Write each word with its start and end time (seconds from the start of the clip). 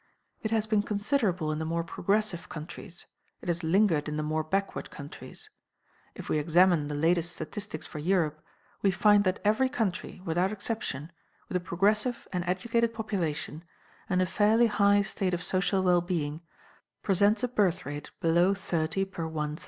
It 0.41 0.49
has 0.49 0.65
been 0.65 0.81
considerable 0.81 1.51
in 1.51 1.59
the 1.59 1.63
more 1.63 1.83
progressive 1.83 2.49
countries; 2.49 3.05
it 3.39 3.47
has 3.49 3.63
lingered 3.63 4.09
in 4.09 4.17
the 4.17 4.23
more 4.23 4.43
backward 4.43 4.89
countries. 4.89 5.51
If 6.15 6.27
we 6.27 6.39
examine 6.39 6.87
the 6.87 6.95
latest 6.95 7.33
statistics 7.33 7.85
for 7.85 7.99
Europe, 7.99 8.41
we 8.81 8.89
find 8.89 9.23
that 9.25 9.39
every 9.45 9.69
country, 9.69 10.19
without 10.25 10.51
exception, 10.51 11.11
with 11.49 11.55
a 11.57 11.59
progressive 11.59 12.27
and 12.33 12.43
educated 12.47 12.95
population, 12.95 13.63
and 14.09 14.23
a 14.23 14.25
fairly 14.25 14.65
high 14.65 15.03
state 15.03 15.35
of 15.35 15.43
social 15.43 15.83
well 15.83 16.01
being, 16.01 16.41
presents 17.03 17.43
a 17.43 17.47
birth 17.47 17.85
rate 17.85 18.09
below 18.21 18.55
30 18.55 19.05
per 19.05 19.27
1,000. 19.27 19.59